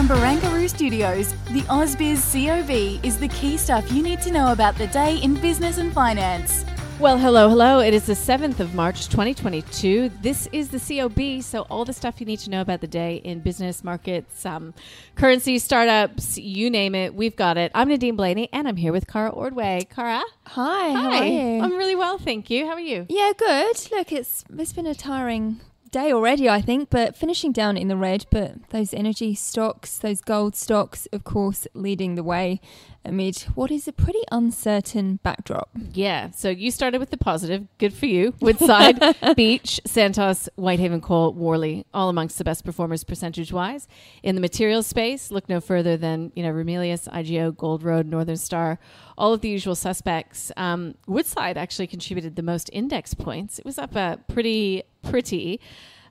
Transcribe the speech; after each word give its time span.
From 0.00 0.08
Barangaroo 0.08 0.66
Studios, 0.66 1.34
the 1.50 1.60
AusBiz 1.68 2.32
COB 2.32 3.04
is 3.04 3.18
the 3.18 3.28
key 3.28 3.58
stuff 3.58 3.92
you 3.92 4.02
need 4.02 4.22
to 4.22 4.32
know 4.32 4.50
about 4.50 4.74
the 4.76 4.86
day 4.86 5.18
in 5.18 5.34
business 5.34 5.76
and 5.76 5.92
finance. 5.92 6.64
Well, 6.98 7.18
hello, 7.18 7.50
hello. 7.50 7.80
It 7.80 7.92
is 7.92 8.06
the 8.06 8.14
7th 8.14 8.60
of 8.60 8.74
March, 8.74 9.10
2022. 9.10 10.08
This 10.22 10.48
is 10.52 10.70
the 10.70 10.80
COB, 10.80 11.42
so 11.42 11.66
all 11.68 11.84
the 11.84 11.92
stuff 11.92 12.18
you 12.18 12.24
need 12.24 12.38
to 12.38 12.48
know 12.48 12.62
about 12.62 12.80
the 12.80 12.86
day 12.86 13.16
in 13.16 13.40
business, 13.40 13.84
markets, 13.84 14.46
um, 14.46 14.72
currency, 15.16 15.58
startups, 15.58 16.38
you 16.38 16.70
name 16.70 16.94
it, 16.94 17.14
we've 17.14 17.36
got 17.36 17.58
it. 17.58 17.70
I'm 17.74 17.88
Nadine 17.90 18.16
Blayney, 18.16 18.48
and 18.54 18.66
I'm 18.68 18.76
here 18.76 18.92
with 18.92 19.06
Cara 19.06 19.28
Ordway. 19.28 19.86
Cara? 19.90 20.22
Hi, 20.46 20.92
how 20.92 21.10
Hi. 21.10 21.18
are 21.18 21.26
you? 21.26 21.60
I'm 21.60 21.76
really 21.76 21.96
well, 21.96 22.16
thank 22.16 22.48
you. 22.48 22.64
How 22.64 22.72
are 22.72 22.80
you? 22.80 23.04
yeah, 23.10 23.32
good. 23.36 23.76
Look, 23.92 24.12
it's 24.12 24.46
it's 24.56 24.72
been 24.72 24.86
a 24.86 24.94
tiring 24.94 25.60
day 25.90 26.12
already, 26.12 26.48
I 26.48 26.60
think, 26.60 26.90
but 26.90 27.16
finishing 27.16 27.52
down 27.52 27.76
in 27.76 27.88
the 27.88 27.96
red. 27.96 28.26
But 28.30 28.70
those 28.70 28.94
energy 28.94 29.34
stocks, 29.34 29.98
those 29.98 30.20
gold 30.20 30.56
stocks, 30.56 31.06
of 31.12 31.24
course, 31.24 31.66
leading 31.74 32.14
the 32.14 32.22
way 32.22 32.60
amid 33.04 33.38
what 33.54 33.70
is 33.70 33.88
a 33.88 33.92
pretty 33.92 34.22
uncertain 34.30 35.18
backdrop. 35.22 35.70
Yeah, 35.92 36.30
so 36.30 36.50
you 36.50 36.70
started 36.70 36.98
with 36.98 37.10
the 37.10 37.16
positive. 37.16 37.66
Good 37.78 37.94
for 37.94 38.06
you. 38.06 38.34
Woodside, 38.40 39.00
Beach, 39.36 39.80
Santos, 39.86 40.48
Whitehaven 40.56 41.00
Coal, 41.00 41.32
Worley, 41.32 41.86
all 41.94 42.08
amongst 42.08 42.38
the 42.38 42.44
best 42.44 42.64
performers 42.64 43.04
percentage 43.04 43.52
wise. 43.52 43.88
In 44.22 44.34
the 44.34 44.40
materials 44.40 44.86
space, 44.86 45.30
look 45.30 45.48
no 45.48 45.60
further 45.60 45.96
than, 45.96 46.32
you 46.34 46.42
know, 46.42 46.52
Ramelius, 46.52 47.08
IGO, 47.08 47.56
Gold 47.56 47.82
Road, 47.82 48.06
Northern 48.06 48.36
Star, 48.36 48.78
all 49.16 49.32
of 49.32 49.40
the 49.40 49.48
usual 49.48 49.74
suspects. 49.74 50.52
Um, 50.56 50.94
Woodside 51.06 51.56
actually 51.56 51.86
contributed 51.86 52.36
the 52.36 52.42
most 52.42 52.68
index 52.72 53.14
points. 53.14 53.58
It 53.58 53.64
was 53.64 53.78
up 53.78 53.96
a 53.96 54.18
pretty, 54.28 54.82
pretty 55.02 55.60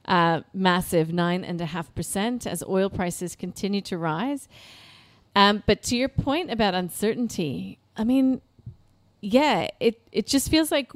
uh, 0.05 0.41
massive 0.53 1.09
9.5% 1.09 2.47
as 2.47 2.63
oil 2.67 2.89
prices 2.89 3.35
continue 3.35 3.81
to 3.81 3.97
rise. 3.97 4.47
Um, 5.35 5.63
but 5.65 5.83
to 5.83 5.95
your 5.95 6.09
point 6.09 6.51
about 6.51 6.73
uncertainty, 6.73 7.77
I 7.95 8.03
mean, 8.03 8.41
yeah, 9.21 9.67
it 9.79 10.01
it 10.11 10.25
just 10.27 10.49
feels 10.49 10.71
like 10.71 10.91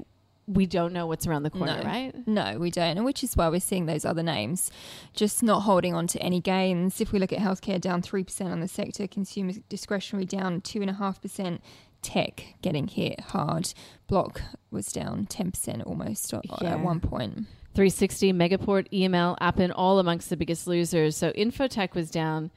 we 0.47 0.65
don't 0.65 0.91
know 0.91 1.05
what's 1.07 1.25
around 1.27 1.43
the 1.43 1.49
corner, 1.49 1.77
No. 1.77 1.83
right? 1.83 2.27
No, 2.27 2.57
we 2.59 2.69
don't, 2.71 2.97
and 2.97 3.05
which 3.05 3.23
is 3.23 3.37
why 3.37 3.47
we're 3.47 3.59
seeing 3.61 3.85
those 3.85 4.03
other 4.03 4.23
names 4.23 4.71
just 5.13 5.41
not 5.43 5.61
holding 5.61 5.93
on 5.93 6.07
to 6.07 6.19
any 6.21 6.41
gains. 6.41 6.99
If 6.99 7.11
we 7.13 7.19
look 7.19 7.31
at 7.31 7.39
healthcare, 7.39 7.79
down 7.79 8.01
three 8.01 8.23
percent 8.23 8.51
on 8.51 8.59
the 8.59 8.67
sector, 8.67 9.07
consumer 9.07 9.53
discretionary 9.69 10.25
down 10.25 10.61
two 10.61 10.81
and 10.81 10.89
a 10.89 10.93
half 10.93 11.21
percent. 11.21 11.61
Tech 12.01 12.55
getting 12.61 12.87
hit 12.89 13.19
hard. 13.21 13.73
Block 14.07 14.41
was 14.71 14.91
down 14.91 15.25
ten 15.27 15.51
percent 15.51 15.83
almost 15.83 16.33
Yeah. 16.33 16.73
at 16.73 16.79
one 16.81 16.99
point. 16.99 17.45
360, 17.73 18.33
Megaport, 18.33 18.87
EML, 18.91 19.37
Appen, 19.41 19.71
all 19.71 19.99
amongst 19.99 20.29
the 20.29 20.37
biggest 20.37 20.67
losers. 20.67 21.17
So 21.17 21.31
Infotech 21.31 21.93
was 21.93 22.11
down 22.11 22.51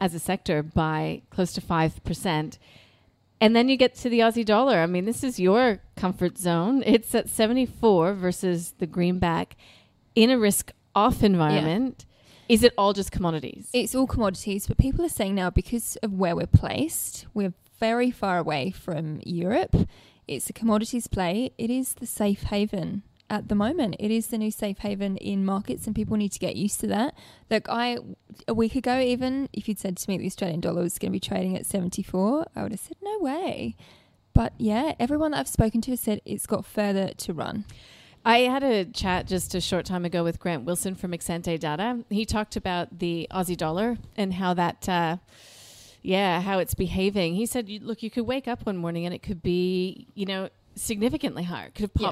as 0.00 0.14
a 0.14 0.18
sector 0.18 0.62
by 0.62 1.22
close 1.30 1.52
to 1.54 1.60
5%. 1.60 2.58
And 3.40 3.56
then 3.56 3.68
you 3.68 3.76
get 3.76 3.94
to 3.96 4.08
the 4.08 4.20
Aussie 4.20 4.44
dollar. 4.44 4.78
I 4.78 4.86
mean, 4.86 5.06
this 5.06 5.24
is 5.24 5.40
your 5.40 5.80
comfort 5.96 6.38
zone. 6.38 6.82
It's 6.84 7.14
at 7.14 7.28
74 7.28 8.14
versus 8.14 8.74
the 8.78 8.86
greenback 8.86 9.56
in 10.14 10.30
a 10.30 10.38
risk 10.38 10.72
off 10.94 11.22
environment. 11.22 12.04
Is 12.48 12.62
it 12.62 12.74
all 12.76 12.92
just 12.92 13.12
commodities? 13.12 13.70
It's 13.72 13.94
all 13.94 14.06
commodities, 14.06 14.66
but 14.66 14.76
people 14.76 15.04
are 15.04 15.10
saying 15.10 15.34
now 15.34 15.50
because 15.50 15.96
of 15.96 16.12
where 16.12 16.34
we're 16.36 16.46
placed, 16.46 17.26
we're 17.32 17.54
very 17.78 18.10
far 18.10 18.38
away 18.38 18.70
from 18.72 19.20
Europe. 19.24 19.74
It's 20.26 20.50
a 20.50 20.52
commodities 20.52 21.06
play. 21.06 21.52
It 21.58 21.70
is 21.70 21.94
the 21.94 22.06
safe 22.06 22.42
haven 22.44 23.04
at 23.30 23.48
the 23.48 23.54
moment. 23.54 23.96
It 23.98 24.10
is 24.10 24.26
the 24.26 24.36
new 24.36 24.50
safe 24.50 24.78
haven 24.78 25.16
in 25.16 25.44
markets, 25.44 25.86
and 25.86 25.96
people 25.96 26.16
need 26.18 26.32
to 26.32 26.38
get 26.38 26.56
used 26.56 26.80
to 26.80 26.86
that. 26.88 27.14
Look, 27.50 27.68
I 27.68 27.98
a 28.46 28.52
week 28.52 28.74
ago, 28.74 28.98
even 28.98 29.48
if 29.52 29.68
you'd 29.68 29.78
said 29.78 29.96
to 29.96 30.10
me 30.10 30.18
the 30.18 30.26
Australian 30.26 30.60
dollar 30.60 30.82
was 30.82 30.98
going 30.98 31.10
to 31.12 31.16
be 31.16 31.20
trading 31.20 31.56
at 31.56 31.64
seventy 31.64 32.02
four, 32.02 32.46
I 32.54 32.62
would 32.62 32.72
have 32.72 32.80
said 32.80 32.96
no 33.00 33.18
way. 33.20 33.76
But 34.34 34.52
yeah, 34.58 34.94
everyone 35.00 35.30
that 35.30 35.40
I've 35.40 35.48
spoken 35.48 35.80
to 35.82 35.92
has 35.92 36.00
said 36.00 36.20
it's 36.24 36.46
got 36.46 36.66
further 36.66 37.12
to 37.16 37.32
run. 37.32 37.64
I 38.24 38.40
had 38.40 38.62
a 38.62 38.84
chat 38.84 39.26
just 39.26 39.54
a 39.54 39.60
short 39.62 39.86
time 39.86 40.04
ago 40.04 40.22
with 40.22 40.38
Grant 40.38 40.64
Wilson 40.64 40.94
from 40.94 41.12
Exante 41.12 41.58
Data. 41.58 42.04
He 42.10 42.26
talked 42.26 42.54
about 42.54 42.98
the 42.98 43.26
Aussie 43.30 43.56
dollar 43.56 43.96
and 44.14 44.34
how 44.34 44.52
that, 44.54 44.86
uh, 44.86 45.16
yeah, 46.02 46.42
how 46.42 46.58
it's 46.58 46.74
behaving. 46.74 47.34
He 47.34 47.46
said, 47.46 47.70
look, 47.82 48.02
you 48.02 48.10
could 48.10 48.26
wake 48.26 48.46
up 48.46 48.66
one 48.66 48.76
morning 48.76 49.06
and 49.06 49.14
it 49.14 49.22
could 49.22 49.42
be, 49.42 50.06
you 50.14 50.26
know, 50.26 50.50
significantly 50.74 51.44
higher. 51.44 51.68
It 51.68 51.74
could 51.74 51.90
have 51.94 51.94
Yeah. 51.98 52.10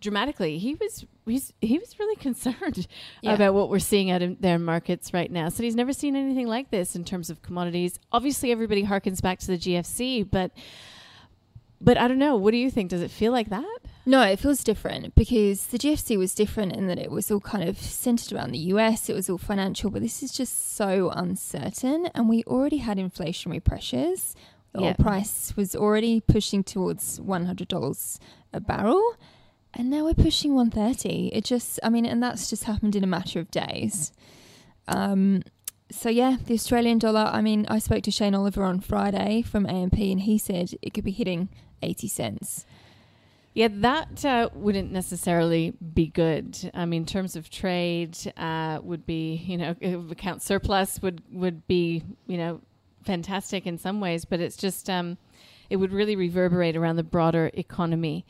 Dramatically. 0.00 0.58
He 0.58 0.74
was 0.74 1.04
he's, 1.26 1.52
he 1.60 1.78
was 1.78 1.98
really 1.98 2.16
concerned 2.28 2.86
Yeah. 3.22 3.34
about 3.34 3.54
what 3.54 3.68
we're 3.70 3.78
seeing 3.78 4.10
out 4.10 4.22
in 4.22 4.36
their 4.40 4.58
markets 4.58 5.12
right 5.14 5.30
now. 5.30 5.48
So 5.48 5.62
he's 5.62 5.76
never 5.76 5.92
seen 5.92 6.16
anything 6.16 6.46
like 6.46 6.70
this 6.70 6.94
in 6.96 7.04
terms 7.04 7.30
of 7.30 7.42
commodities. 7.42 7.98
Obviously, 8.12 8.50
everybody 8.52 8.84
harkens 8.84 9.20
back 9.22 9.38
to 9.40 9.46
the 9.48 9.58
GFC, 9.58 10.28
but 10.30 10.52
but 11.80 11.98
I 11.98 12.08
don't 12.08 12.18
know. 12.18 12.36
What 12.36 12.52
do 12.52 12.56
you 12.56 12.70
think? 12.70 12.90
Does 12.90 13.02
it 13.02 13.10
feel 13.10 13.32
like 13.32 13.50
that? 13.50 13.78
No, 14.06 14.22
it 14.22 14.38
feels 14.38 14.62
different 14.64 15.14
because 15.14 15.66
the 15.66 15.78
GFC 15.78 16.16
was 16.16 16.34
different 16.34 16.74
in 16.74 16.86
that 16.86 16.98
it 16.98 17.10
was 17.10 17.30
all 17.30 17.40
kind 17.40 17.68
of 17.68 17.76
centered 17.78 18.32
around 18.32 18.52
the 18.52 18.58
US, 18.72 19.08
it 19.10 19.14
was 19.14 19.28
all 19.28 19.36
financial, 19.36 19.90
but 19.90 20.00
this 20.00 20.22
is 20.22 20.32
just 20.32 20.76
so 20.76 21.10
uncertain. 21.10 22.06
And 22.14 22.28
we 22.28 22.44
already 22.44 22.78
had 22.78 22.98
inflationary 22.98 23.62
pressures. 23.62 24.34
The 24.72 24.80
Yeah. 24.82 24.86
oil 24.88 24.94
price 24.94 25.54
was 25.56 25.74
already 25.74 26.20
pushing 26.20 26.62
towards 26.62 27.18
$100 27.20 28.20
a 28.52 28.60
barrel. 28.60 29.02
And 29.78 29.90
now 29.90 30.04
we're 30.04 30.14
pushing 30.14 30.54
130. 30.54 31.28
It 31.34 31.44
just, 31.44 31.78
I 31.82 31.90
mean, 31.90 32.06
and 32.06 32.22
that's 32.22 32.48
just 32.48 32.64
happened 32.64 32.96
in 32.96 33.04
a 33.04 33.06
matter 33.06 33.38
of 33.38 33.50
days. 33.50 34.10
Um, 34.88 35.42
so 35.90 36.08
yeah, 36.08 36.38
the 36.44 36.54
Australian 36.54 36.98
dollar. 36.98 37.30
I 37.32 37.42
mean, 37.42 37.66
I 37.68 37.78
spoke 37.78 38.02
to 38.04 38.10
Shane 38.10 38.34
Oliver 38.34 38.64
on 38.64 38.80
Friday 38.80 39.42
from 39.42 39.66
AMP, 39.66 39.98
and 39.98 40.20
he 40.20 40.38
said 40.38 40.72
it 40.80 40.94
could 40.94 41.04
be 41.04 41.10
hitting 41.10 41.50
80 41.82 42.08
cents. 42.08 42.66
Yeah, 43.52 43.68
that 43.70 44.24
uh, 44.24 44.48
wouldn't 44.54 44.92
necessarily 44.92 45.74
be 45.94 46.06
good. 46.06 46.70
I 46.74 46.86
mean, 46.86 47.04
terms 47.06 47.36
of 47.36 47.48
trade, 47.50 48.16
uh, 48.36 48.80
would 48.82 49.06
be 49.06 49.36
you 49.46 49.56
know 49.56 49.74
account 50.10 50.42
surplus 50.42 51.00
would 51.00 51.22
would 51.32 51.66
be 51.66 52.02
you 52.26 52.36
know 52.36 52.60
fantastic 53.04 53.66
in 53.66 53.78
some 53.78 54.00
ways, 54.00 54.24
but 54.24 54.40
it's 54.40 54.56
just 54.56 54.90
um, 54.90 55.16
it 55.70 55.76
would 55.76 55.92
really 55.92 56.16
reverberate 56.16 56.76
around 56.76 56.96
the 56.96 57.02
broader 57.02 57.50
economy. 57.54 58.26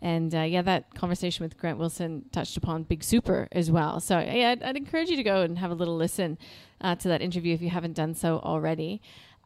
And 0.00 0.34
uh, 0.34 0.42
yeah, 0.42 0.62
that 0.62 0.94
conversation 0.94 1.44
with 1.44 1.58
Grant 1.58 1.78
Wilson 1.78 2.24
touched 2.32 2.56
upon 2.56 2.84
Big 2.84 3.02
Super 3.02 3.48
as 3.52 3.70
well. 3.70 4.00
So 4.00 4.18
yeah, 4.18 4.50
I'd, 4.50 4.62
I'd 4.62 4.76
encourage 4.76 5.08
you 5.10 5.16
to 5.16 5.22
go 5.22 5.42
and 5.42 5.58
have 5.58 5.70
a 5.70 5.74
little 5.74 5.96
listen 5.96 6.38
uh, 6.80 6.94
to 6.96 7.08
that 7.08 7.20
interview 7.22 7.54
if 7.54 7.62
you 7.62 7.70
haven't 7.70 7.94
done 7.94 8.14
so 8.14 8.38
already. 8.38 9.00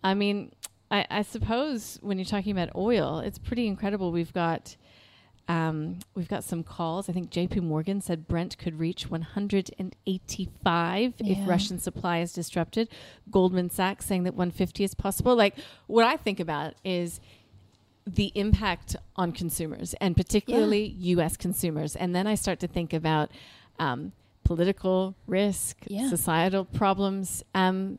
I 0.04 0.14
mean, 0.14 0.52
I, 0.90 1.06
I 1.10 1.22
suppose 1.22 1.98
when 2.02 2.18
you're 2.18 2.24
talking 2.26 2.52
about 2.52 2.74
oil, 2.76 3.20
it's 3.20 3.38
pretty 3.38 3.66
incredible. 3.66 4.12
We've 4.12 4.32
got 4.32 4.76
um, 5.48 5.98
we've 6.14 6.28
got 6.28 6.44
some 6.44 6.62
calls. 6.62 7.08
I 7.08 7.12
think 7.12 7.30
JP 7.30 7.62
Morgan 7.62 8.00
said 8.00 8.28
Brent 8.28 8.56
could 8.58 8.78
reach 8.78 9.10
185 9.10 11.14
Yeah. 11.18 11.32
if 11.32 11.48
Russian 11.48 11.78
supply 11.78 12.20
is 12.20 12.32
disrupted. 12.32 12.88
Goldman 13.30 13.70
Sachs 13.70 14.06
saying 14.06 14.24
that 14.24 14.34
150 14.34 14.84
is 14.84 14.94
possible. 14.94 15.34
Like 15.34 15.56
what 15.86 16.04
I 16.04 16.16
think 16.16 16.40
about 16.40 16.74
is 16.84 17.20
the 18.06 18.32
impact 18.34 18.96
on 19.16 19.32
consumers 19.32 19.94
and 20.00 20.16
particularly 20.16 20.86
US 20.98 21.36
consumers. 21.36 21.94
And 21.96 22.14
then 22.14 22.26
I 22.26 22.34
start 22.34 22.58
to 22.60 22.66
think 22.66 22.92
about 22.92 23.30
um, 23.78 24.12
political 24.44 25.14
risk, 25.26 25.78
Yeah. 25.86 26.08
societal 26.08 26.64
problems. 26.64 27.44
Um, 27.54 27.98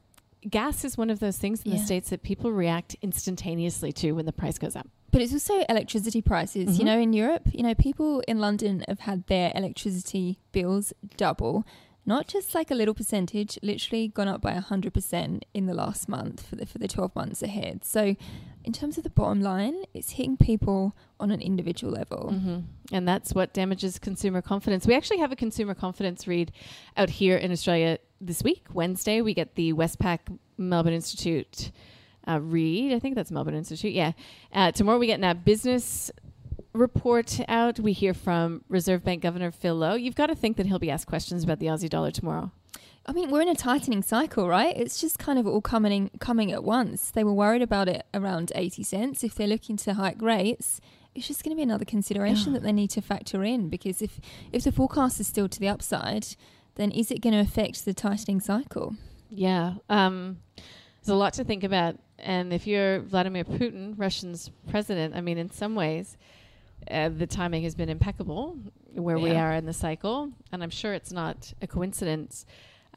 gas 0.49 0.83
is 0.83 0.97
one 0.97 1.09
of 1.09 1.19
those 1.19 1.37
things 1.37 1.63
in 1.63 1.71
the 1.71 1.77
States 1.77 2.09
that 2.09 2.21
people 2.21 2.51
react 2.51 2.95
instantaneously 3.01 3.91
to 3.93 4.11
when 4.11 4.25
the 4.25 4.33
price 4.33 4.57
goes 4.57 4.75
up. 4.75 4.87
But 5.11 5.21
it's 5.21 5.31
also 5.31 5.63
electricity 5.69 6.21
prices. 6.21 6.77
You 6.77 6.83
Mhm. 6.83 6.85
know, 6.87 6.99
in 6.99 7.13
Europe, 7.13 7.47
you 7.53 7.63
know, 7.63 7.75
people 7.75 8.21
in 8.27 8.39
London 8.39 8.83
have 8.87 8.99
had 9.01 9.25
their 9.27 9.51
electricity 9.55 10.39
bills 10.51 10.91
double. 11.17 11.65
Not 12.05 12.27
just 12.27 12.53
like 12.53 12.69
a 12.69 12.75
little 12.75 12.93
percentage, 12.93 13.57
literally 13.61 14.09
gone 14.09 14.27
up 14.27 14.41
by 14.41 14.53
100% 14.53 15.41
in 15.53 15.65
the 15.65 15.73
last 15.73 16.09
month 16.09 16.45
for 16.45 16.55
the, 16.55 16.65
for 16.65 16.77
the 16.77 16.87
12 16.87 17.15
months 17.15 17.41
ahead. 17.41 17.85
So, 17.85 18.15
in 18.65 18.71
terms 18.71 18.97
of 18.97 19.03
the 19.03 19.09
bottom 19.09 19.41
line, 19.41 19.83
it's 19.93 20.11
hitting 20.11 20.37
people 20.37 20.95
on 21.19 21.31
an 21.31 21.41
individual 21.41 21.91
level. 21.91 22.31
Mm-hmm. 22.33 22.59
And 22.93 23.07
that's 23.07 23.33
what 23.33 23.53
damages 23.53 23.99
consumer 23.99 24.41
confidence. 24.41 24.87
We 24.87 24.95
actually 24.95 25.19
have 25.19 25.31
a 25.31 25.35
consumer 25.35 25.73
confidence 25.73 26.27
read 26.27 26.51
out 26.95 27.09
here 27.09 27.35
in 27.35 27.51
Australia 27.51 27.99
this 28.21 28.41
week. 28.41 28.65
Wednesday, 28.73 29.21
we 29.21 29.33
get 29.33 29.55
the 29.55 29.73
Westpac 29.73 30.19
Melbourne 30.57 30.93
Institute 30.93 31.71
uh, 32.27 32.39
read. 32.39 32.93
I 32.93 32.99
think 32.99 33.15
that's 33.15 33.31
Melbourne 33.31 33.55
Institute. 33.55 33.93
Yeah. 33.93 34.13
Uh, 34.53 34.71
tomorrow, 34.71 34.97
we 34.97 35.07
get 35.07 35.19
NAB 35.19 35.43
Business 35.43 36.09
report 36.73 37.39
out. 37.47 37.79
We 37.79 37.93
hear 37.93 38.13
from 38.13 38.63
Reserve 38.67 39.03
Bank 39.03 39.21
Governor 39.21 39.51
Phil 39.51 39.75
Lowe. 39.75 39.95
You've 39.95 40.15
got 40.15 40.27
to 40.27 40.35
think 40.35 40.57
that 40.57 40.65
he'll 40.65 40.79
be 40.79 40.91
asked 40.91 41.07
questions 41.07 41.43
about 41.43 41.59
the 41.59 41.67
Aussie 41.67 41.89
dollar 41.89 42.11
tomorrow. 42.11 42.51
I 43.05 43.11
mean, 43.11 43.29
we're 43.29 43.41
in 43.41 43.49
a 43.49 43.55
tightening 43.55 44.01
cycle, 44.01 44.47
right? 44.47 44.75
It's 44.77 45.01
just 45.01 45.19
kind 45.19 45.37
of 45.37 45.45
all 45.45 45.61
coming 45.61 46.09
coming 46.19 46.51
at 46.51 46.63
once. 46.63 47.11
They 47.11 47.23
were 47.23 47.33
worried 47.33 47.61
about 47.61 47.89
it 47.89 48.05
around 48.13 48.51
80 48.55 48.83
cents. 48.83 49.23
If 49.23 49.35
they're 49.35 49.47
looking 49.47 49.75
to 49.77 49.95
hike 49.95 50.21
rates, 50.21 50.79
it's 51.13 51.27
just 51.27 51.43
going 51.43 51.51
to 51.51 51.57
be 51.57 51.63
another 51.63 51.85
consideration 51.85 52.53
that 52.53 52.63
they 52.63 52.71
need 52.71 52.89
to 52.91 53.01
factor 53.01 53.43
in 53.43 53.69
because 53.69 54.01
if 54.01 54.19
if 54.51 54.63
the 54.63 54.71
forecast 54.71 55.19
is 55.19 55.27
still 55.27 55.49
to 55.49 55.59
the 55.59 55.67
upside, 55.67 56.27
then 56.75 56.91
is 56.91 57.11
it 57.11 57.21
going 57.21 57.33
to 57.33 57.39
affect 57.39 57.83
the 57.83 57.93
tightening 57.93 58.39
cycle? 58.39 58.95
Yeah. 59.29 59.75
Um, 59.89 60.37
there's 60.55 61.09
a 61.09 61.15
lot 61.15 61.33
to 61.33 61.43
think 61.43 61.63
about. 61.63 61.97
And 62.17 62.53
if 62.53 62.65
you're 62.65 62.99
Vladimir 63.01 63.43
Putin, 63.43 63.95
Russian's 63.97 64.49
president, 64.69 65.15
I 65.15 65.21
mean, 65.21 65.37
in 65.37 65.51
some 65.51 65.75
ways, 65.75 66.17
uh, 66.89 67.09
the 67.09 67.27
timing 67.27 67.63
has 67.63 67.75
been 67.75 67.89
impeccable 67.89 68.57
where 68.93 69.17
we 69.19 69.31
are 69.31 69.53
in 69.53 69.65
the 69.65 69.73
cycle, 69.73 70.29
and 70.51 70.63
I'm 70.63 70.69
sure 70.69 70.93
it's 70.93 71.11
not 71.11 71.53
a 71.61 71.67
coincidence. 71.67 72.45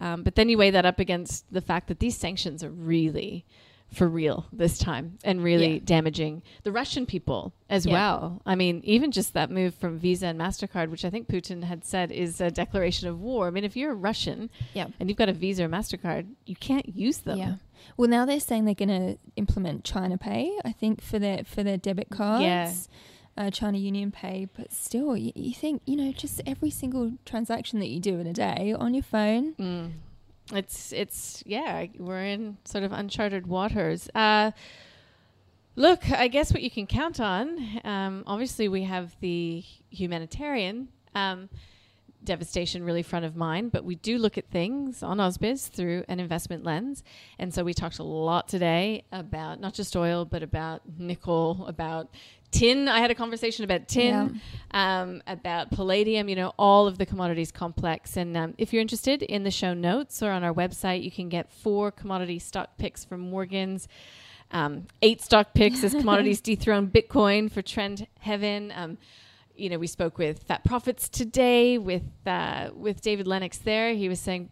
Um, 0.00 0.23
but 0.23 0.35
then 0.35 0.49
you 0.50 0.59
weigh 0.59 0.71
that 0.73 0.85
up 0.85 0.99
against 0.99 1.50
the 1.53 1.62
fact 1.62 1.88
that 1.88 2.00
these 2.00 2.17
sanctions 2.17 2.62
are 2.62 2.71
really 2.71 3.47
for 3.93 4.09
real 4.09 4.47
this 4.53 4.79
time 4.79 5.17
and 5.25 5.43
really 5.43 5.75
Yeah. 5.75 5.81
damaging 5.85 6.43
the 6.65 6.73
Russian 6.73 7.06
people 7.06 7.55
as 7.71 7.87
Yeah. 7.87 7.93
well. 7.93 8.43
I 8.44 8.56
mean, 8.56 8.81
even 8.85 9.12
just 9.12 9.33
that 9.35 9.49
move 9.50 9.75
from 9.77 9.97
Visa 9.99 10.27
and 10.27 10.38
MasterCard, 10.38 10.91
which 10.91 11.05
I 11.05 11.09
think 11.11 11.29
Putin 11.29 11.62
had 11.62 11.85
said 11.85 12.11
is 12.11 12.41
a 12.41 12.50
declaration 12.50 13.09
of 13.09 13.21
war. 13.21 13.47
I 13.47 13.50
mean, 13.50 13.62
if 13.65 13.77
you're 13.77 13.93
a 13.93 13.94
Russian 13.94 14.50
Yeah. 14.75 14.88
and 14.99 15.09
you've 15.09 15.17
got 15.17 15.29
a 15.29 15.33
Visa 15.33 15.65
or 15.65 15.69
MasterCard, 15.69 16.27
you 16.47 16.56
can't 16.56 16.97
use 16.97 17.19
them. 17.19 17.38
Yeah. 17.38 17.55
Well, 17.97 18.11
now 18.11 18.27
they're 18.27 18.41
saying 18.41 18.65
they're 18.65 18.75
going 18.75 18.88
to 18.88 19.19
implement 19.37 19.85
China 19.85 20.19
Pay. 20.19 20.53
I 20.65 20.73
think 20.73 21.00
for 21.00 21.21
their 21.21 21.44
for 21.44 21.62
their 21.62 21.77
debit 21.79 22.11
cards. 22.11 22.43
Yeah. 22.43 22.73
Uh, 23.37 23.50
China 23.50 23.77
Union 23.77 24.11
Pay, 24.11 24.49
but 24.56 24.73
still, 24.73 25.15
you, 25.15 25.31
you 25.35 25.53
think 25.53 25.83
you 25.85 25.94
know 25.94 26.11
just 26.11 26.41
every 26.47 26.71
single 26.71 27.12
transaction 27.27 27.81
that 27.81 27.88
you 27.88 28.00
do 28.00 28.19
in 28.19 28.27
a 28.27 28.33
day 28.33 28.75
on 28.79 28.94
your 28.94 29.03
phone. 29.03 29.53
Mm. 29.55 29.93
It's 30.53 30.93
it's 30.93 31.43
yeah, 31.44 31.87
we're 31.99 32.25
in 32.25 32.56
sort 32.65 32.85
of 32.85 32.93
uncharted 32.93 33.47
waters. 33.47 34.09
Uh, 34.15 34.53
look, 35.75 36.11
I 36.11 36.29
guess 36.29 36.53
what 36.53 36.62
you 36.62 36.71
can 36.71 36.87
count 36.87 37.21
on. 37.21 37.81
Um, 37.85 38.25
obviously, 38.27 38.69
we 38.69 38.85
have 38.85 39.15
the 39.21 39.62
humanitarian 39.91 40.88
um, 41.15 41.49
devastation 42.25 42.85
really 42.85 43.03
front 43.03 43.25
of 43.25 43.35
mind, 43.35 43.73
but 43.73 43.85
we 43.85 43.94
do 43.94 44.19
look 44.19 44.37
at 44.37 44.50
things 44.50 45.03
on 45.03 45.19
Ausbiz 45.19 45.69
through 45.69 46.05
an 46.09 46.21
investment 46.21 46.65
lens. 46.65 47.03
And 47.38 47.55
so 47.55 47.65
we 47.65 47.73
talked 47.75 47.99
a 47.99 48.03
lot 48.03 48.49
today 48.49 49.05
about 49.12 49.61
not 49.61 49.75
just 49.75 49.97
oil, 49.97 50.25
but 50.25 50.43
about 50.43 50.83
nickel, 50.99 51.65
about 51.67 52.11
tin. 52.51 52.89
I 52.89 53.01
had 53.01 53.11
a 53.11 53.15
conversation 53.15 53.65
about 53.65 53.89
tin 53.89 54.41
um, 54.73 55.23
about 55.27 55.71
palladium, 55.71 56.29
you 56.29 56.37
know, 56.37 56.53
all 56.59 56.87
of 56.87 56.99
the 56.99 57.07
commodities 57.07 57.51
complex. 57.51 58.17
And 58.17 58.37
um, 58.37 58.55
if 58.59 58.73
you're 58.73 58.83
interested 58.83 59.23
in 59.23 59.43
the 59.43 59.51
show 59.51 59.75
notes 59.75 60.23
or 60.23 60.31
on 60.31 60.45
our 60.45 60.53
website, 60.53 61.03
you 61.03 61.11
can 61.11 61.29
get 61.29 61.51
four 61.51 61.91
commodity 61.91 62.39
stock 62.39 62.77
picks 62.77 63.05
from 63.05 63.21
Morgans. 63.21 63.89
Um, 64.51 64.87
eight 65.03 65.23
stock 65.23 65.55
picks 65.55 65.83
as 65.83 65.93
commodities 65.93 66.41
dethrone 66.43 66.89
Bitcoin 66.89 67.51
for 67.51 67.63
trend 67.63 68.07
heaven. 68.21 68.73
Um, 68.77 68.99
you 69.57 69.71
know, 69.71 69.79
we 69.79 69.87
spoke 69.87 70.19
with 70.19 70.43
Fat 70.43 70.63
Profits 70.65 71.09
today 71.09 71.79
with 71.79 72.05
uh, 72.27 72.71
with 72.75 73.01
David 73.01 73.27
Lennox. 73.27 73.59
There, 73.59 73.95
he 73.95 74.09
was 74.09 74.21
saying, 74.21 74.51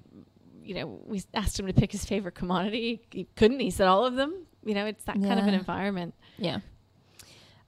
you 0.63 0.75
know, 0.75 1.01
we 1.05 1.23
asked 1.35 1.61
him 1.61 1.67
to 1.67 1.75
pick 1.75 1.93
his 1.93 2.05
favorite 2.05 2.35
commodity. 2.35 3.03
He 3.11 3.29
couldn't. 3.37 3.61
He 3.61 3.71
said 3.71 3.87
all 3.87 4.07
of 4.07 4.15
them. 4.15 4.47
You 4.65 4.75
know, 4.75 4.87
it's 4.87 5.05
that 5.05 5.21
kind 5.21 5.39
of 5.39 5.47
an 5.47 5.53
environment. 5.53 6.15
Yeah. 6.39 6.61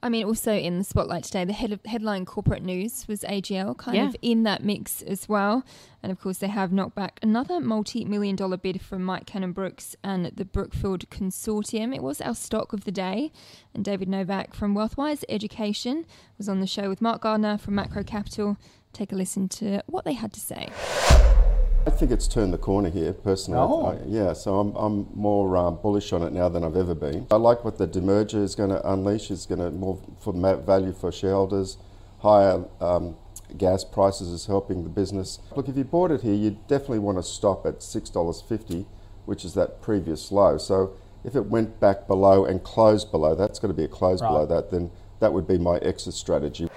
I 0.07 0.09
mean, 0.09 0.25
also 0.25 0.53
in 0.53 0.79
the 0.79 0.85
spotlight 0.85 1.25
today, 1.25 1.45
the 1.45 1.53
head 1.53 1.81
headline 1.85 2.27
corporate 2.27 2.63
news 2.63 3.09
was 3.09 3.23
AGL, 3.23 3.77
kind 3.77 3.97
Yeah. 3.97 4.07
of 4.07 4.15
in 4.23 4.45
that 4.45 4.63
mix 4.63 5.03
as 5.03 5.29
well. 5.29 5.65
And 6.01 6.13
of 6.13 6.21
course, 6.21 6.39
they 6.39 6.47
have 6.47 6.71
knocked 6.73 6.95
back 6.95 7.19
another 7.25 7.59
multi 7.59 8.05
million 8.05 8.37
dollar 8.37 8.57
bid 8.57 8.81
from 8.81 9.03
Mike 9.03 9.27
Cannon-Brookes 9.27 9.97
and 10.05 10.27
the 10.27 10.45
Brookfield 10.45 11.11
Consortium. 11.11 11.93
It 11.93 12.05
was 12.05 12.21
our 12.21 12.37
stock 12.37 12.73
of 12.73 12.85
the 12.85 12.93
day. 12.93 13.33
And 13.75 13.85
David 13.85 14.09
Novak 14.09 14.55
from 14.55 14.77
Wealthwise 14.77 15.25
Education 15.29 16.07
was 16.39 16.49
on 16.49 16.61
the 16.61 16.69
show 16.69 16.89
with 16.89 17.03
Mark 17.03 17.23
Gardner 17.23 17.59
from 17.59 17.75
Macro 17.75 18.05
Capital. 18.05 18.59
Take 18.93 19.11
a 19.11 19.17
listen 19.17 19.49
to 19.49 19.83
what 19.87 20.05
they 20.05 20.13
had 20.13 20.33
to 20.35 20.41
say. 20.41 20.69
I 21.87 21.91
think 21.91 22.11
it's 22.11 22.27
turned 22.27 22.53
the 22.53 22.59
corner 22.59 22.91
here, 22.91 23.13
personally. 23.13 23.61
Oh. 23.61 23.87
I- 23.87 23.99
yeah, 24.07 24.33
so 24.33 24.59
I'm, 24.59 24.75
I'm 24.75 25.07
more 25.15 25.57
um, 25.57 25.77
bullish 25.81 26.13
on 26.13 26.23
it 26.23 26.33
now 26.33 26.49
than 26.49 26.65
I've 26.65 26.77
ever 26.77 26.95
been. 26.95 27.27
I 27.31 27.37
like 27.37 27.65
what 27.65 27.79
the 27.79 27.87
demerger 27.87 28.43
is 28.43 28.55
going 28.55 28.71
to 28.71 28.91
unleash. 28.91 29.31
Is 29.31 29.47
going 29.47 29.61
to 29.61 29.71
more 29.71 29.99
for 30.21 30.33
value 30.33 30.93
for 30.93 31.13
shareholders. 31.13 31.79
Higher 32.21 32.65
um, 32.81 33.17
gas 33.57 33.85
prices 33.85 34.29
is 34.29 34.47
helping 34.47 34.83
the 34.83 34.89
business. 34.91 35.39
Look, 35.55 35.69
if 35.69 35.77
you 35.77 35.85
bought 35.85 36.11
it 36.11 36.23
here, 36.23 36.35
you 36.35 36.59
definitely 36.67 36.99
want 36.99 37.19
to 37.19 37.23
stop 37.23 37.65
at 37.65 37.83
six 37.83 38.11
dollars 38.11 38.41
fifty, 38.43 38.87
which 39.25 39.45
is 39.45 39.55
that 39.55 39.81
previous 39.81 40.33
low. 40.33 40.59
So 40.59 40.97
if 41.25 41.37
it 41.37 41.47
went 41.47 41.79
back 41.79 42.09
below 42.09 42.45
and 42.45 42.63
closed 42.65 43.11
below, 43.13 43.35
that's 43.37 43.59
going 43.61 43.73
to 43.73 43.77
be 43.77 43.85
a 43.85 43.89
close 43.89 44.21
Right. 44.21 44.29
below 44.29 44.47
that. 44.47 44.71
Then 44.73 44.91
that 45.21 45.33
would 45.33 45.47
be 45.47 45.57
my 45.57 45.79
exit 45.79 46.15
strategy. 46.15 46.69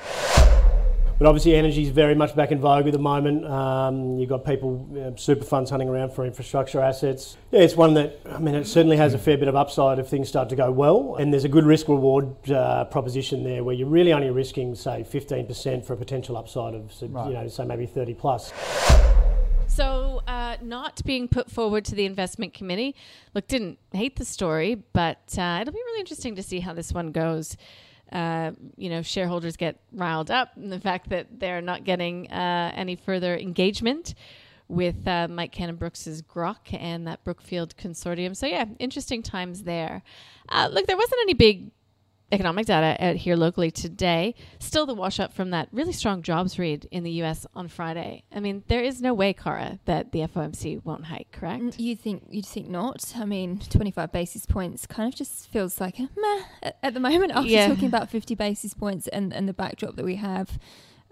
But 1.20 1.28
obviously, 1.28 1.54
energy 1.56 1.84
is 1.84 1.90
very 1.90 2.16
much 2.16 2.34
back 2.34 2.54
in 2.54 2.62
vogue 2.62 2.88
at 2.88 2.94
the 2.94 2.98
moment. 2.98 3.46
Um, 3.46 4.18
you've 4.18 4.30
got 4.30 4.46
people, 4.46 4.88
uh, 4.98 5.18
super 5.18 5.44
funds 5.44 5.70
hunting 5.70 5.90
around 5.90 6.14
for 6.14 6.26
infrastructure 6.26 6.80
assets. 6.80 7.36
Yeah, 7.52 7.60
it's 7.60 7.76
one 7.76 7.94
that, 7.96 8.22
I 8.26 8.40
mean, 8.40 8.56
it 8.56 8.66
certainly 8.66 8.96
has 8.96 9.14
a 9.14 9.18
fair 9.18 9.38
bit 9.38 9.50
of 9.50 9.56
upside 9.58 10.00
if 10.00 10.08
things 10.08 10.30
start 10.30 10.48
to 10.48 10.56
go 10.56 10.72
well. 10.72 11.18
And 11.20 11.34
there's 11.34 11.44
a 11.44 11.50
good 11.50 11.66
risk 11.66 11.90
reward 11.90 12.50
uh, 12.50 12.86
proposition 12.86 13.44
there 13.44 13.66
where 13.66 13.76
you're 13.76 13.90
really 13.90 14.14
only 14.14 14.30
risking, 14.30 14.74
say, 14.76 15.06
15% 15.12 15.84
for 15.84 15.92
a 15.92 15.98
potential 15.98 16.38
upside 16.38 16.74
of, 16.74 16.94
so, 16.94 17.08
Right. 17.08 17.28
you 17.28 17.34
know, 17.34 17.48
say 17.50 17.66
maybe 17.66 17.86
30 17.86 18.14
plus. 18.14 18.54
So, 19.68 20.22
uh, 20.26 20.56
not 20.62 21.04
being 21.04 21.28
put 21.28 21.52
forward 21.52 21.84
to 21.86 21.96
the 21.96 22.06
investment 22.06 22.54
committee. 22.54 22.96
Look, 23.36 23.48
didn't 23.48 23.78
hate 23.92 24.16
the 24.16 24.26
story, 24.26 24.76
but 24.94 25.36
uh, 25.38 25.60
it'll 25.62 25.74
be 25.74 25.82
really 25.86 26.00
interesting 26.00 26.36
to 26.36 26.44
see 26.44 26.62
how 26.62 26.74
this 26.74 26.94
one 26.94 27.12
goes. 27.12 27.58
Uh, 28.12 28.52
you 28.76 28.90
know, 28.90 29.02
shareholders 29.02 29.56
get 29.56 29.80
riled 29.92 30.32
up, 30.32 30.56
and 30.56 30.72
the 30.72 30.80
fact 30.80 31.10
that 31.10 31.40
they're 31.40 31.62
not 31.62 31.84
getting 31.84 32.32
uh, 32.32 32.72
any 32.76 32.96
further 32.96 33.38
engagement 33.38 34.16
with 34.68 35.08
uh, 35.08 35.28
Mike 35.28 35.52
Cannon-Brookes's 35.52 36.22
Grok 36.22 36.74
and 36.80 37.08
that 37.08 37.24
Brookfield 37.24 37.76
consortium. 37.76 38.36
So, 38.36 38.46
yeah, 38.46 38.66
interesting 38.78 39.24
times 39.24 39.64
there. 39.64 40.04
Uh, 40.48 40.70
look, 40.72 40.86
there 40.86 40.98
wasn't 40.98 41.22
any 41.22 41.34
big 41.34 41.72
economic 42.32 42.66
data 42.68 42.96
out 43.04 43.16
here 43.16 43.36
locally 43.36 43.72
today. 43.72 44.36
Still 44.60 44.86
the 44.86 44.94
wash 44.94 45.20
up 45.20 45.34
from 45.34 45.50
that 45.52 45.68
really 45.72 45.94
strong 45.94 46.22
jobs 46.22 46.60
read 46.60 46.88
in 46.92 47.04
the 47.04 47.12
US 47.24 47.46
on 47.56 47.68
Friday. 47.68 48.24
I 48.34 48.40
mean, 48.40 48.64
there 48.68 48.84
is 48.84 49.02
no 49.02 49.14
way, 49.14 49.34
Cara, 49.34 49.80
that 49.86 50.12
the 50.12 50.20
FOMC 50.20 50.84
won't 50.86 51.06
hike, 51.06 51.32
correct? 51.32 51.80
You 51.80 51.96
think 51.96 52.24
you'd 52.30 52.46
think 52.46 52.70
not? 52.70 53.14
I 53.16 53.26
mean, 53.26 53.60
twenty 53.70 53.92
five 53.92 54.12
basis 54.12 54.46
points 54.46 54.86
kind 54.86 55.12
of 55.12 55.18
just 55.18 55.50
feels 55.52 55.80
like 55.82 56.00
a 56.00 56.04
meh 56.16 56.44
at, 56.64 56.78
at 56.84 56.94
the 56.94 57.00
moment 57.00 57.32
after 57.34 57.50
Yeah. 57.50 57.68
talking 57.68 57.86
about 57.88 58.10
fifty 58.10 58.36
basis 58.36 58.74
points 58.74 59.08
and, 59.08 59.34
and 59.34 59.48
the 59.48 59.54
backdrop 59.54 59.96
that 59.96 60.06
we 60.06 60.16
have. 60.18 60.60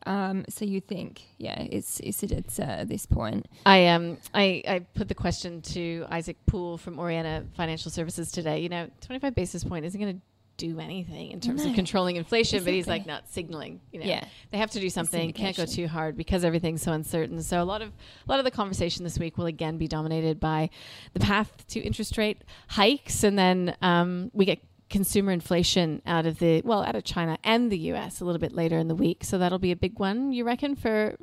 Um, 0.05 0.45
so 0.47 0.63
you 0.63 0.79
think, 0.79 1.21
yeah, 1.37 1.59
it's 1.59 1.99
it's 1.99 2.23
at 2.23 2.31
it's, 2.31 2.59
uh, 2.59 2.63
at 2.63 2.87
this 2.87 3.05
point. 3.05 3.47
I 3.65 3.87
um 3.87 4.17
I, 4.33 4.63
I 4.67 4.79
put 4.93 5.09
the 5.09 5.15
question 5.15 5.61
to 5.73 6.05
Isaac 6.09 6.37
Poole 6.45 6.77
from 6.77 6.95
Oreana 6.97 7.45
Financial 7.55 7.91
Services 7.91 8.31
today. 8.31 8.59
You 8.61 8.69
know, 8.69 8.89
25 9.01 9.35
basis 9.35 9.63
point 9.65 9.83
isn't 9.85 9.99
going 9.99 10.15
to 10.15 10.21
do 10.57 10.79
anything 10.79 11.31
in 11.31 11.39
terms 11.39 11.63
of 11.63 11.73
controlling 11.75 12.15
inflation, 12.15 12.63
but 12.63 12.73
he's 12.73 12.87
like 12.87 13.05
not 13.05 13.29
signaling. 13.29 13.79
You 13.91 13.99
know, 14.01 14.05
Yeah. 14.07 14.25
they 14.51 14.57
have 14.57 14.71
to 14.71 14.79
do 14.79 14.89
something. 14.89 15.31
Can't 15.33 15.55
go 15.55 15.65
too 15.65 15.87
hard 15.87 16.17
because 16.17 16.43
everything's 16.43 16.81
so 16.81 16.91
uncertain. 16.91 17.41
So 17.43 17.61
a 17.61 17.63
lot 17.63 17.81
of 17.81 17.89
a 17.89 18.29
lot 18.31 18.39
of 18.39 18.45
the 18.45 18.51
conversation 18.51 19.03
this 19.03 19.17
week 19.19 19.37
will 19.37 19.45
again 19.45 19.77
be 19.77 19.87
dominated 19.87 20.39
by 20.39 20.69
the 21.13 21.19
path 21.19 21.65
to 21.67 21.79
interest 21.79 22.17
rate 22.17 22.43
hikes, 22.69 23.23
and 23.23 23.37
then 23.37 23.75
um, 23.81 24.31
we 24.33 24.45
get 24.45 24.59
consumer 24.89 25.33
inflation 25.33 26.01
out 26.05 26.25
of 26.25 26.39
the 26.39 26.61
well 26.63 26.81
out 26.83 26.95
of 26.95 27.03
China 27.03 27.37
and 27.43 27.71
the 27.71 27.77
U.S. 27.91 28.21
a 28.21 28.25
little 28.25 28.39
bit 28.39 28.53
later 28.53 28.77
in 28.77 28.87
the 28.87 28.95
week. 28.95 29.23
So 29.23 29.37
that'll 29.37 29.59
be 29.59 29.71
a 29.71 29.75
big 29.75 29.99
one, 29.99 30.31
you 30.31 30.43
reckon, 30.43 30.75
for 30.75 31.15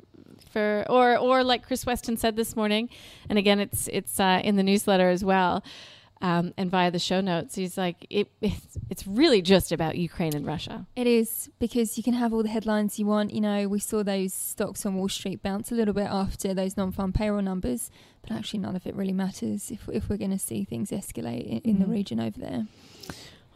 for 0.51 0.85
or 0.89 1.17
or 1.17 1.43
like 1.43 1.65
Chris 1.65 1.85
Weston 1.85 2.17
said 2.17 2.35
this 2.35 2.55
morning, 2.55 2.89
and 3.29 3.37
again 3.39 3.59
it's 3.59 3.87
it's 3.91 4.19
uh, 4.19 4.41
in 4.43 4.55
the 4.55 4.63
newsletter 4.63 5.09
as 5.09 5.23
well. 5.25 5.63
Um, 6.21 6.53
and 6.57 6.71
via 6.71 6.91
the 6.91 6.99
show 6.99 7.21
notes, 7.21 7.55
he's 7.55 7.77
like, 7.77 8.05
it, 8.09 8.29
it's, 8.41 8.77
it's 8.89 9.05
really 9.07 9.41
just 9.41 9.71
about 9.71 9.97
Ukraine 9.97 10.35
and 10.35 10.45
Russia. 10.45 10.85
It 10.95 11.07
is 11.07 11.49
because 11.59 11.97
you 11.97 12.03
can 12.03 12.13
have 12.13 12.33
all 12.33 12.41
the 12.43 12.49
headlines 12.49 12.97
you 12.99 13.05
want. 13.05 13.33
You 13.33 13.41
know, 13.41 13.67
we 13.67 13.79
saw 13.79 14.01
those 14.03 14.33
stocks 14.33 14.85
on 14.85 14.95
Wall 14.95 15.09
Street 15.09 15.43
bounce 15.43 15.71
a 15.71 15.75
little 15.75 15.93
bit 15.93 16.07
after 16.07 16.53
those 16.53 16.77
non-farm 16.77 17.13
payroll 17.13 17.41
numbers, 17.41 17.91
but 18.21 18.31
actually 18.31 18.59
none 18.59 18.75
of 18.75 18.85
it 18.87 18.95
really 18.95 19.13
matters 19.13 19.69
if 19.71 19.87
if 19.89 20.09
we're 20.09 20.17
going 20.17 20.31
to 20.31 20.39
see 20.39 20.63
things 20.63 20.89
escalate 20.91 21.45
in, 21.45 21.57
in 21.59 21.79
the 21.79 21.85
Mhm. 21.85 21.91
region 21.91 22.19
over 22.19 22.39
there. 22.39 22.65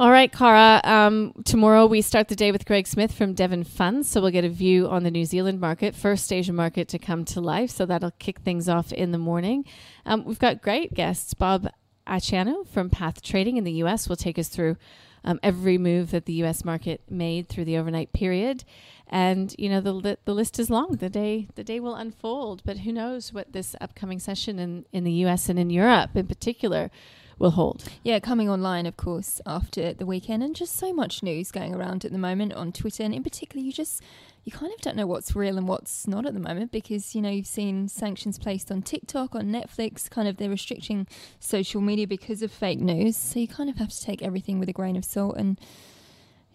All 0.01 0.11
right, 0.11 0.31
Cara. 0.31 0.79
Um, 0.85 1.33
tomorrow 1.43 1.85
we 1.85 2.01
start 2.01 2.29
the 2.29 2.35
day 2.35 2.53
with 2.53 2.65
Greg 2.65 2.87
Smith 2.87 3.11
from 3.11 3.33
Devon 3.33 3.65
Funds, 3.65 4.07
so 4.07 4.21
we'll 4.21 4.31
get 4.31 4.45
a 4.45 4.49
view 4.49 4.87
on 4.87 5.03
the 5.03 5.11
New 5.11 5.25
Zealand 5.25 5.59
market, 5.59 5.93
first 5.93 6.31
Asian 6.31 6.55
market 6.55 6.87
to 6.89 6.99
come 6.99 7.25
to 7.25 7.41
life. 7.41 7.69
So 7.69 7.85
that'll 7.85 8.11
kick 8.11 8.39
things 8.39 8.69
off 8.69 8.93
in 8.93 9.11
the 9.11 9.17
morning. 9.17 9.65
Um, 10.05 10.23
we've 10.23 10.39
got 10.39 10.61
great 10.61 10.93
guests. 10.93 11.33
Bob 11.33 11.67
Iaccino 12.07 12.67
from 12.67 12.89
Path 12.89 13.21
Trading 13.21 13.57
in 13.57 13.63
the 13.63 13.73
U.S. 13.73 14.09
will 14.09 14.15
take 14.15 14.39
us 14.39 14.47
through 14.47 14.77
um, 15.23 15.39
every 15.43 15.77
move 15.77 16.11
that 16.11 16.25
the 16.25 16.33
U.S. 16.33 16.63
market 16.63 17.01
made 17.09 17.47
through 17.47 17.65
the 17.65 17.77
overnight 17.77 18.13
period, 18.13 18.63
and 19.07 19.53
you 19.57 19.69
know 19.69 19.81
the 19.81 20.17
the 20.25 20.33
list 20.33 20.59
is 20.59 20.69
long. 20.69 20.95
The 20.95 21.09
day 21.09 21.47
the 21.55 21.63
day 21.63 21.79
will 21.79 21.95
unfold, 21.95 22.61
but 22.65 22.79
who 22.79 22.91
knows 22.91 23.33
what 23.33 23.53
this 23.53 23.75
upcoming 23.81 24.19
session 24.19 24.59
in 24.59 24.85
in 24.91 25.03
the 25.03 25.11
U.S. 25.23 25.49
and 25.49 25.59
in 25.59 25.69
Europe 25.69 26.11
in 26.15 26.27
particular 26.27 26.89
will 27.37 27.51
hold. 27.51 27.85
Yeah, 28.03 28.19
coming 28.19 28.49
online, 28.49 28.85
of 28.85 28.97
course, 28.97 29.41
after 29.45 29.93
the 29.93 30.05
weekend, 30.05 30.43
and 30.43 30.55
just 30.55 30.75
so 30.75 30.93
much 30.93 31.23
news 31.23 31.51
going 31.51 31.73
around 31.73 32.05
at 32.05 32.11
the 32.11 32.17
moment 32.17 32.53
on 32.53 32.71
Twitter, 32.71 33.03
and 33.03 33.13
in 33.13 33.23
particular, 33.23 33.63
you 33.65 33.71
just 33.71 34.01
you 34.49 34.57
kind 34.57 34.73
of 34.73 34.81
don't 34.81 34.95
know 34.95 35.05
what's 35.05 35.35
real 35.35 35.59
and 35.59 35.67
what's 35.67 36.07
not 36.07 36.25
at 36.25 36.33
the 36.33 36.39
moment 36.39 36.71
because 36.71 37.13
you 37.13 37.21
know 37.21 37.29
you've 37.29 37.45
seen 37.45 37.87
sanctions 37.87 38.39
placed 38.39 38.71
on 38.71 38.81
TikTok, 38.81 39.35
on 39.35 39.45
Netflix, 39.51 40.09
kind 40.09 40.27
of 40.27 40.37
they're 40.37 40.49
restricting 40.49 41.05
social 41.39 41.81
media 41.81 42.07
because 42.07 42.41
of 42.41 42.51
fake 42.51 42.79
news, 42.79 43.15
so 43.15 43.39
you 43.39 43.47
kind 43.47 43.69
of 43.69 43.75
have 43.75 43.89
to 43.89 44.01
take 44.01 44.23
everything 44.23 44.59
with 44.59 44.67
a 44.67 44.73
grain 44.73 44.95
of 44.95 45.05
salt, 45.05 45.37
and 45.37 45.59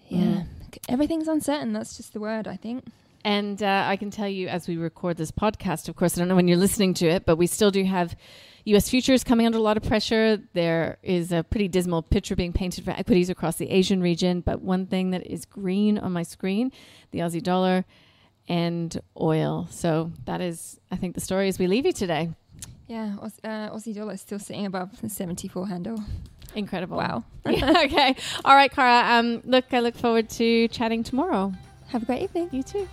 yeah, 0.09 0.43
mm. 0.43 0.47
everything's 0.89 1.29
uncertain. 1.29 1.73
That's 1.73 1.97
just 1.97 2.15
the 2.15 2.21
word, 2.21 2.49
I 2.49 2.57
think. 2.57 2.85
And 3.25 3.63
uh, 3.63 3.85
I 3.87 3.97
can 3.97 4.11
tell 4.11 4.29
you, 4.29 4.49
as 4.49 4.69
we 4.69 4.77
record 4.77 5.17
this 5.17 5.31
podcast, 5.31 5.89
of 5.89 5.97
course, 5.97 6.17
I 6.17 6.21
don't 6.21 6.29
know 6.29 6.37
when 6.37 6.47
you're 6.47 6.59
listening 6.59 6.93
to 6.95 7.09
it, 7.09 7.25
but 7.25 7.37
we 7.37 7.47
still 7.47 7.71
do 7.71 7.83
have 7.85 8.15
U.S. 8.67 8.89
futures 8.89 9.25
coming 9.25 9.47
under 9.47 9.57
a 9.57 9.63
lot 9.63 9.79
of 9.79 9.83
pressure. 9.83 10.39
There 10.53 10.99
is 11.03 11.33
a 11.33 11.43
pretty 11.43 11.69
dismal 11.69 12.03
picture 12.03 12.37
being 12.37 12.53
painted 12.53 12.85
for 12.85 12.91
equities 12.91 13.31
across 13.31 13.57
the 13.57 13.71
Asian 13.71 14.03
region. 14.03 14.41
But 14.41 14.61
one 14.61 14.87
thing 14.87 15.11
that 15.13 15.27
is 15.27 15.47
green 15.47 15.99
on 15.99 16.13
my 16.13 16.23
screen 16.23 16.71
the 17.13 17.21
Aussie 17.21 17.43
dollar 17.43 17.85
and 18.47 19.01
oil. 19.19 19.69
So 19.71 20.13
that 20.27 20.41
is, 20.41 20.79
I 20.91 20.97
think, 20.97 21.15
the 21.15 21.21
story 21.21 21.49
as 21.49 21.59
we 21.59 21.67
leave 21.67 21.87
you 21.87 21.93
today. 21.93 22.31
Yeah, 22.89 23.17
uh, 23.23 23.71
Aussie 23.71 23.95
dollar 23.95 24.13
is 24.15 24.21
still 24.21 24.39
sitting 24.39 24.67
above 24.67 25.01
the 25.01 25.09
74 25.09 25.69
handle. 25.69 25.99
Incredible. 26.55 26.99
Wow. 26.99 27.25
Yeah, 27.49 27.83
okay. 27.85 28.17
All 28.45 28.55
right, 28.55 28.71
Cara. 28.71 29.19
Um, 29.19 29.41
look, 29.45 29.73
I 29.73 29.81
look 29.81 29.97
forward 29.97 30.29
to 30.31 30.69
chatting 30.69 31.03
tomorrow. 31.03 31.53
Have 31.89 32.03
a 32.03 32.07
great 32.07 32.23
evening. 32.23 32.51
You 32.53 32.63
too. 32.63 32.89